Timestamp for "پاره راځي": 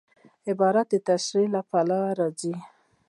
1.69-2.53